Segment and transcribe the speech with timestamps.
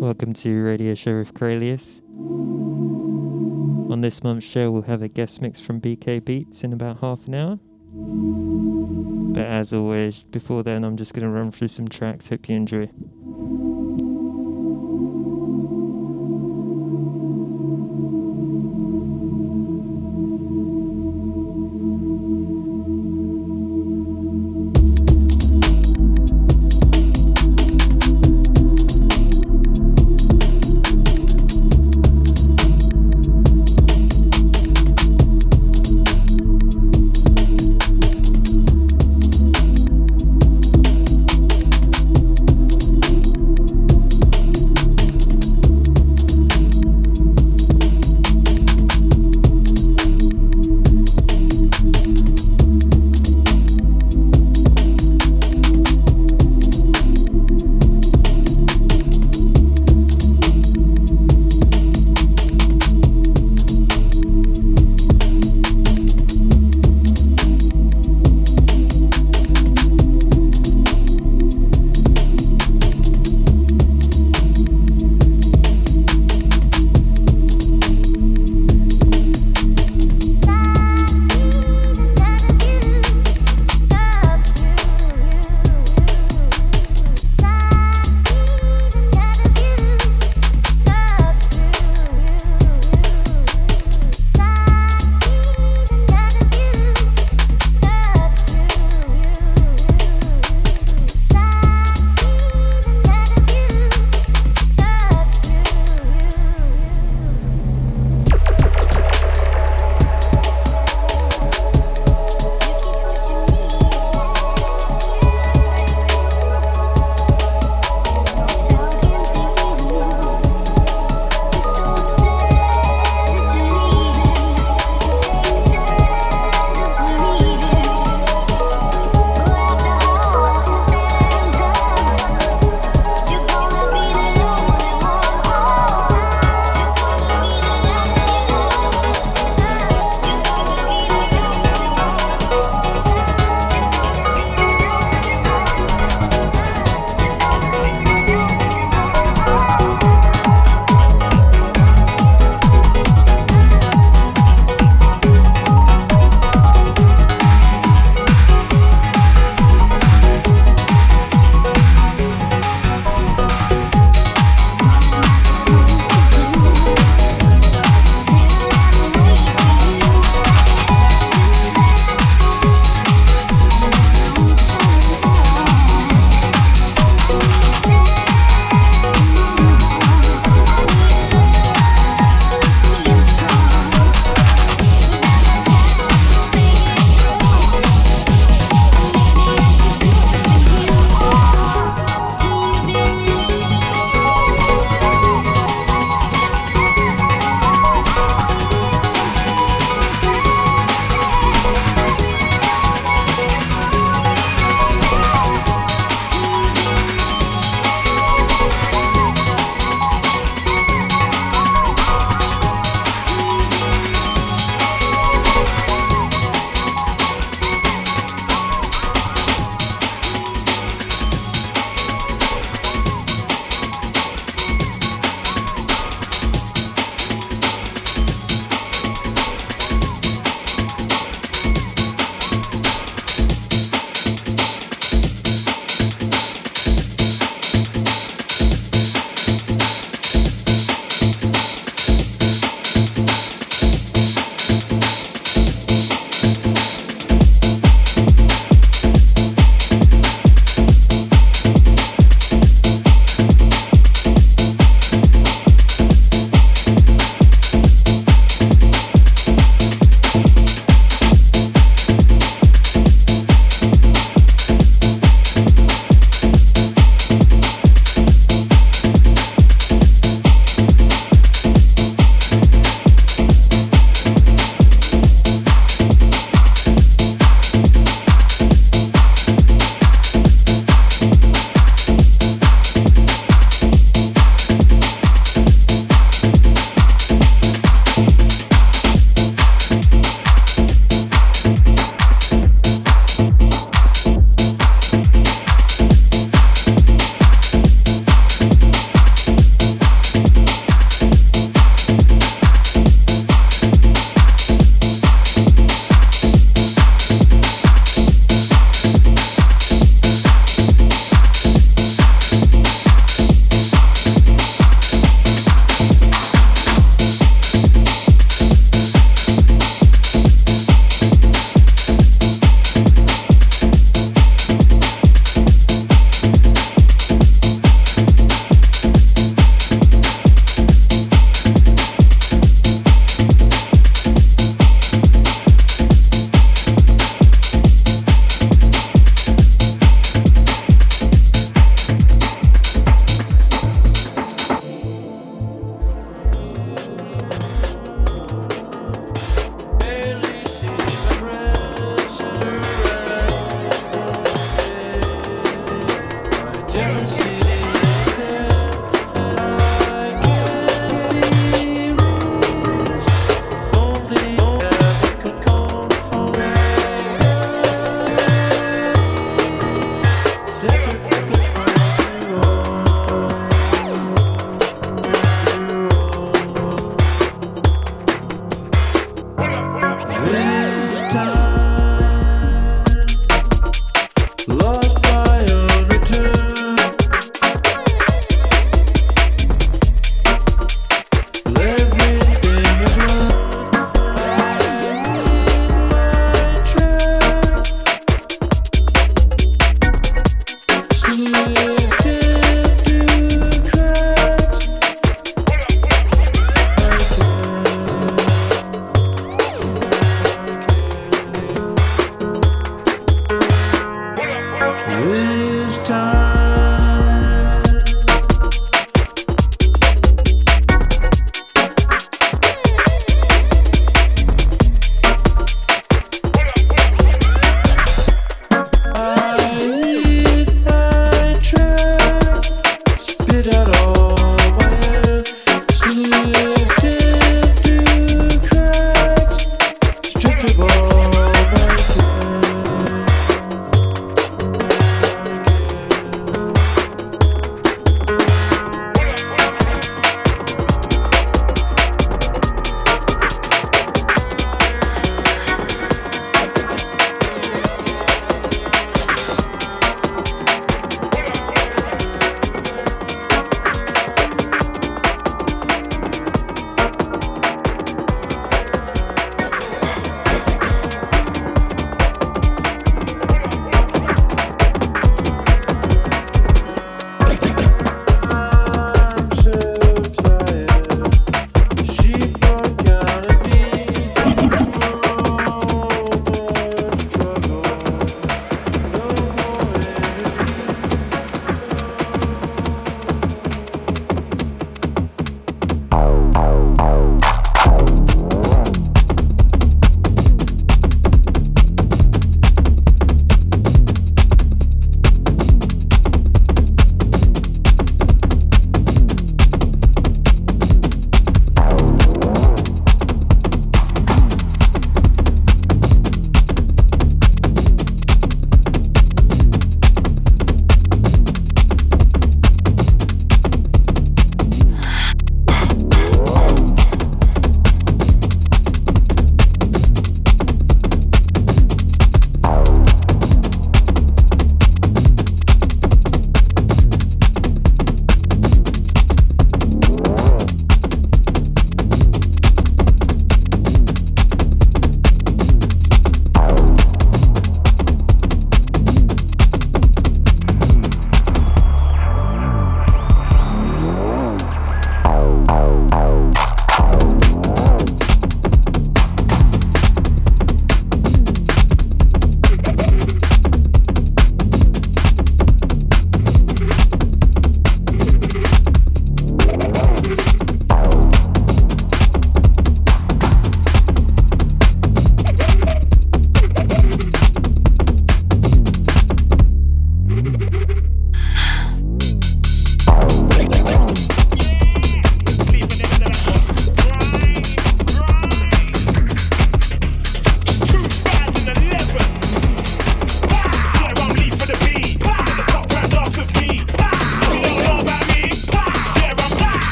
[0.00, 2.02] Welcome to Radio Show with.
[3.90, 7.26] On this month's show, we'll have a guest mix from BK Beats in about half
[7.26, 7.58] an hour.
[9.34, 12.28] But as always, before then, I'm just going to run through some tracks.
[12.28, 12.90] Hope you enjoy.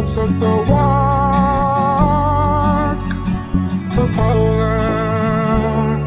[0.00, 2.00] I took the walk
[3.90, 6.02] to Poland.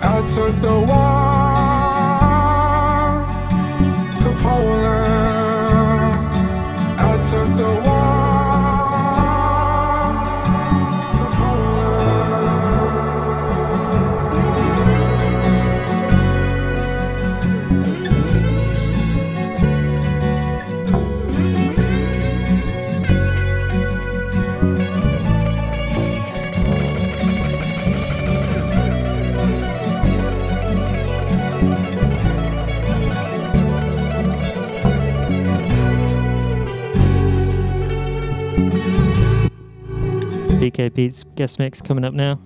[0.00, 0.95] I took the walk.
[40.76, 42.38] BK Beats' guest mix coming up now.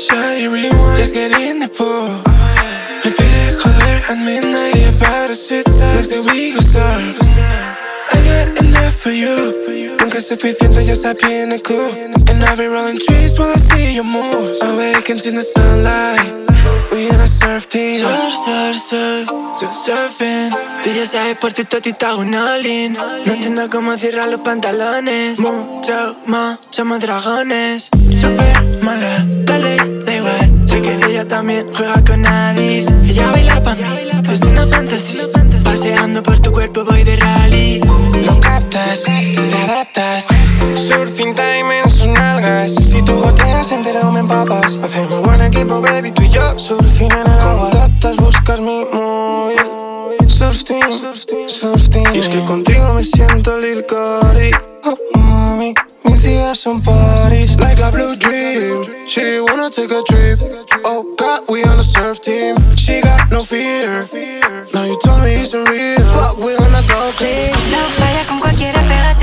[0.00, 0.96] Shawty rewind.
[0.96, 2.08] Just get in the pool.
[3.04, 4.72] Me pide joder at midnight.
[4.72, 5.94] Say about a.
[5.94, 7.18] Next day we go surf.
[8.12, 9.52] I got enough for you.
[9.98, 11.92] Nunca es suficiente, ya está bien cool.
[12.30, 14.62] And I'll be rolling trees while I see your moves.
[14.62, 16.32] Awakens in the sunlight.
[16.92, 17.96] We in a surf team.
[17.96, 20.50] Surf, surf, surf, surf, surfing.
[20.84, 22.24] Ya sabes por ti, te hago.
[22.24, 25.38] No entiendo cómo cierrar los pantalones.
[25.38, 26.58] Mucho, más
[27.00, 27.90] dragones.
[28.16, 29.79] Super mala, dale.
[30.70, 32.94] Sé que ella también juega con Alice.
[33.02, 33.82] Ella baila pa' mí,
[34.32, 35.24] es una fantasía.
[35.64, 37.80] Paseando por tu cuerpo voy de rally.
[38.24, 40.28] Lo captas, te adaptas.
[40.76, 42.72] Surfing time en sus nalgas.
[42.72, 44.78] Si tú goteas entero me empapas.
[44.78, 46.56] Hacemos buen equipo, baby, tú y yo.
[46.56, 47.70] Surfing en el agua.
[47.70, 49.58] Contactas, buscas mi móvil.
[50.28, 50.84] Surfing,
[51.48, 52.14] surfing.
[52.14, 54.52] Y es que contigo me siento Lil Cari.
[54.84, 55.74] Oh, mami.
[56.40, 57.54] Días son parties.
[57.60, 58.82] Like a blue dream.
[59.06, 60.38] She wanna take a trip.
[60.86, 62.56] Oh God, we on a surf team.
[62.76, 64.08] She got no fear.
[64.72, 66.00] Now you told me it's real.
[66.16, 67.52] Fuck, we wanna go clean.
[67.70, 69.19] No vaya con cualquiera, pégate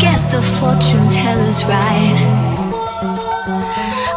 [0.00, 2.16] guess the fortune teller's right.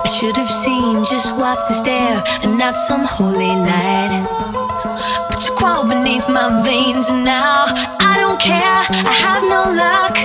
[0.03, 4.23] I should have seen just what was there and not some holy light.
[5.27, 7.65] But you crawl beneath my veins, and now
[7.99, 8.79] I don't care.
[9.11, 10.15] I have no luck.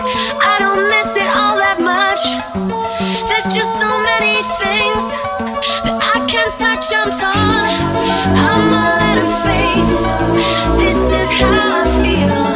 [0.53, 2.23] I don't miss it all that much.
[3.29, 5.03] There's just so many things
[5.83, 6.87] that I can't touch.
[6.95, 7.71] I'm torn.
[8.47, 9.93] I'm a letter faith.
[10.79, 12.48] This is how I feel.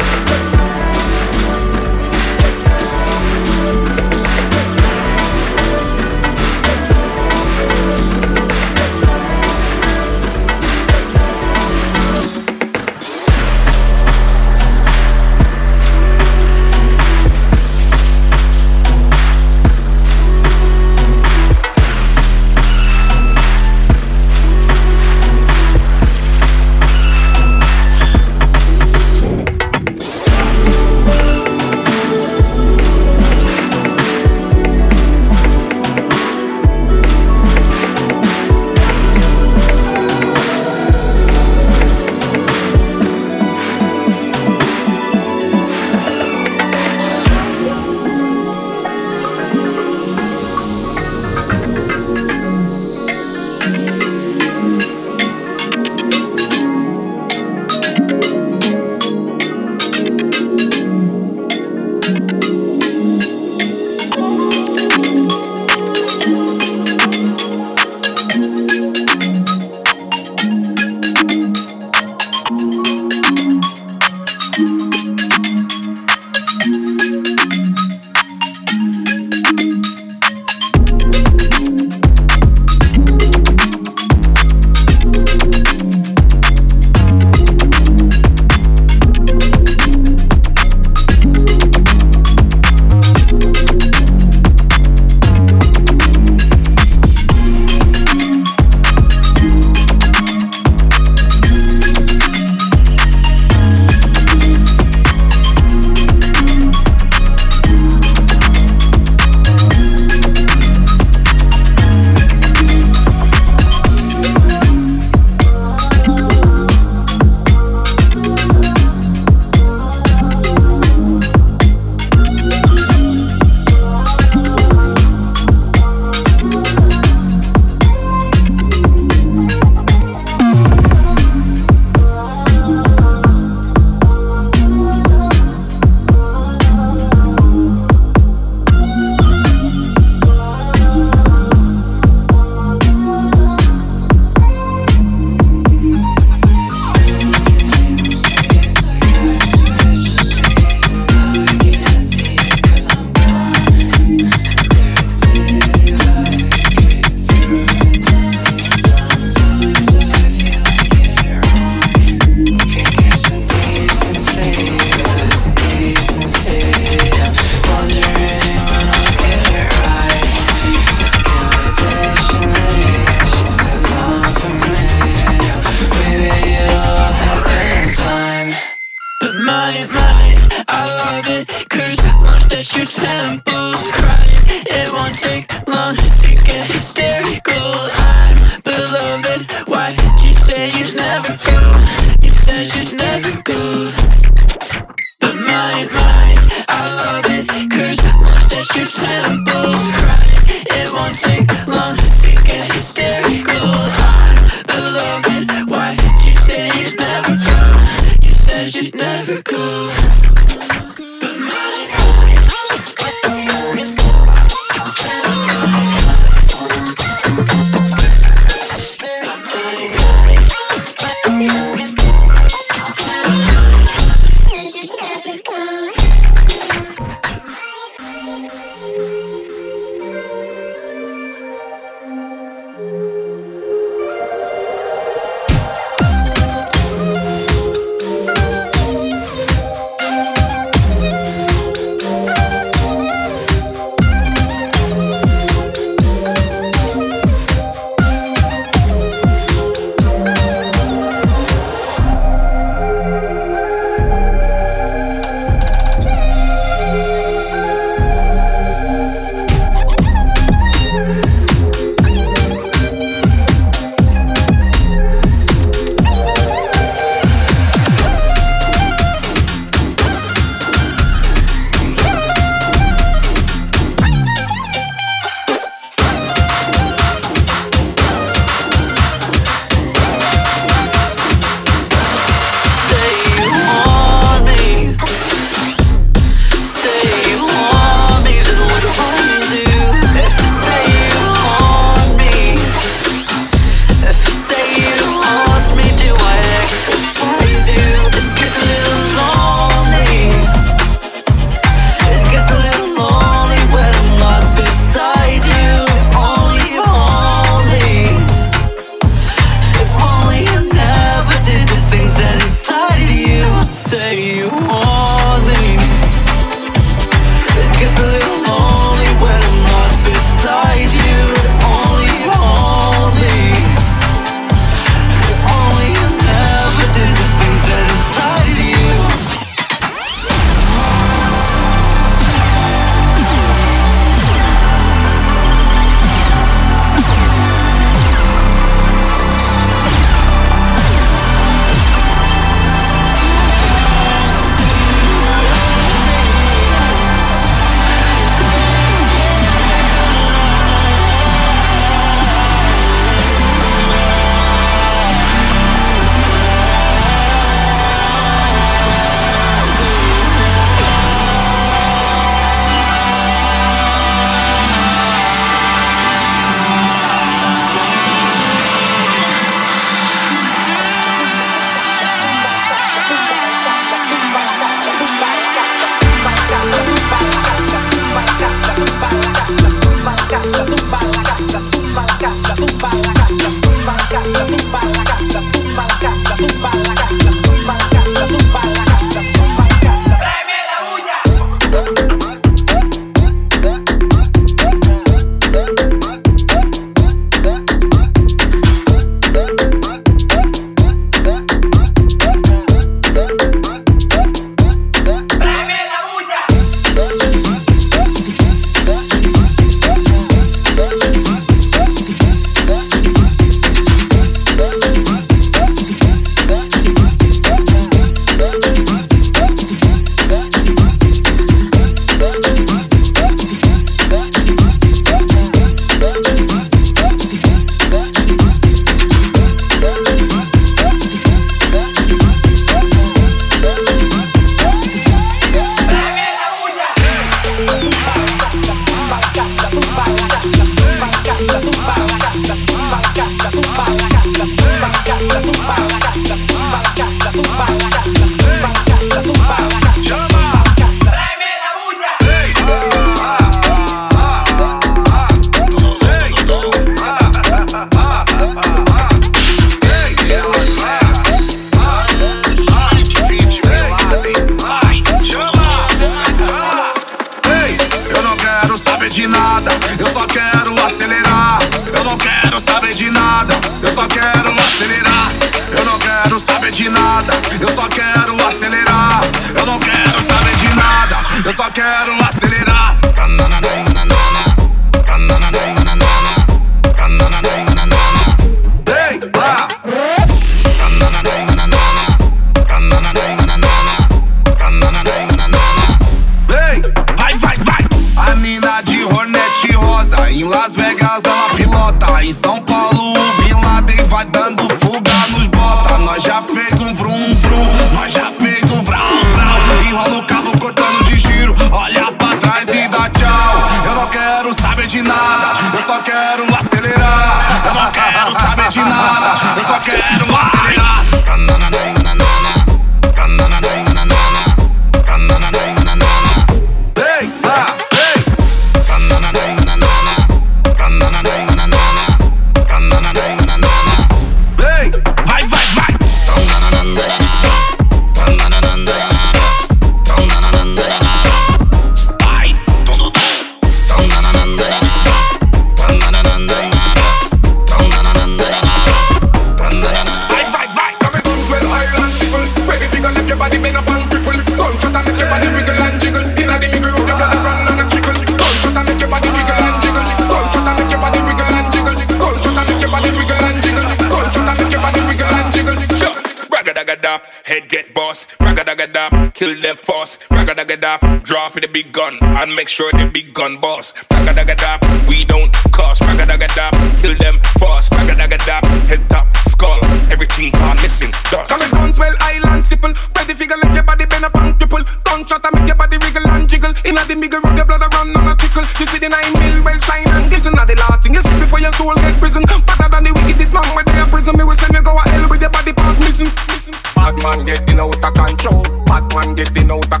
[571.81, 573.93] Big gun and make sure the big gun boss.
[574.13, 574.79] Ragga dagga dap,
[575.09, 576.01] we don't cost.
[576.03, 577.91] Ragga dagga dap, kill them fast.
[577.93, 579.79] Ragga dagga dap, head top, skull,
[580.13, 581.09] everything gone missing.
[581.31, 581.49] Dust.
[581.49, 582.93] Come and guns well island simple.
[583.17, 584.83] Ready figure left your body bend up and triple.
[585.05, 586.73] Don't shot and make your body wiggle and jiggle.
[586.85, 588.65] Inna the middle rub your blood a run on a trickle.
[588.77, 590.53] You see the nine mil well shine and glisten.
[590.53, 592.45] Now the last thing you see before your soul get prison.
[592.45, 594.37] Better than the wickedest man where they a prison.
[594.37, 596.29] Me will send you go a hell with your body parts missing.
[596.45, 596.77] missing.
[596.93, 598.61] Bad man getting out of control.
[598.85, 600.00] Bad man getting out of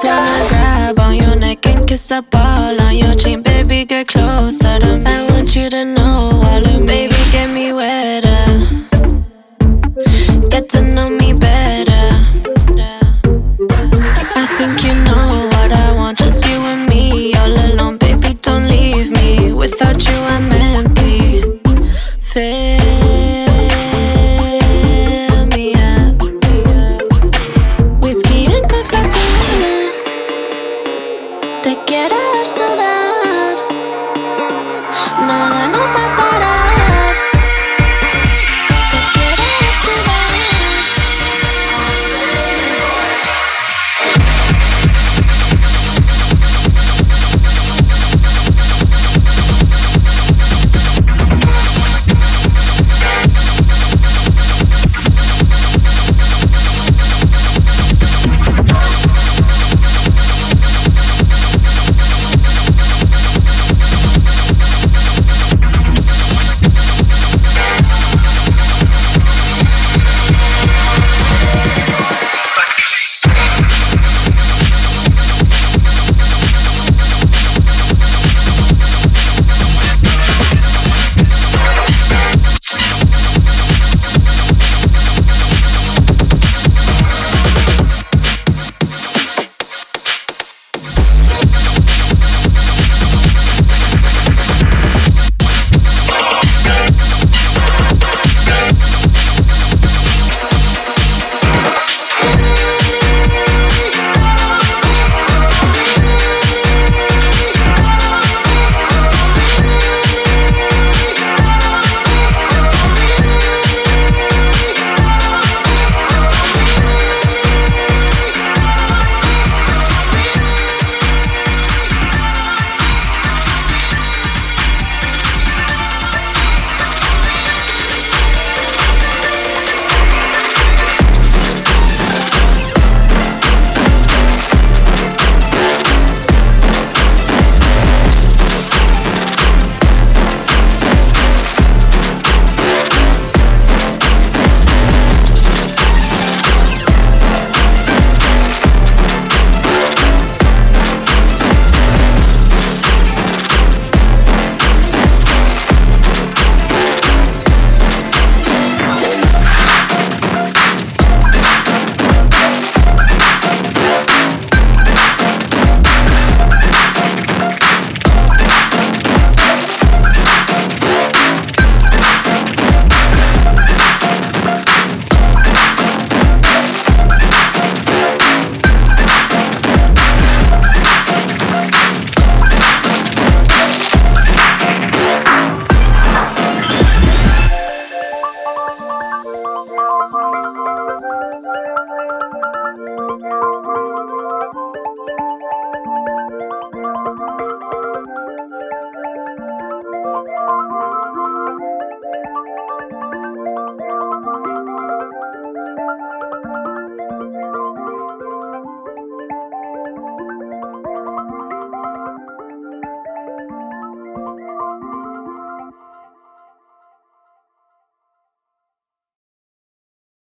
[0.00, 3.84] just wanna grab on your neck and kiss up all on your chain, baby.
[3.84, 5.04] Get closer to me.
[5.04, 7.14] I want you to know all of me, baby.
[7.32, 8.44] Get me wetter.
[10.50, 11.17] Get to know me